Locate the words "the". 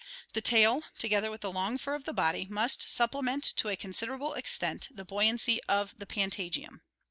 0.33-0.41, 1.41-1.51, 2.05-2.11, 4.91-5.05, 5.95-6.07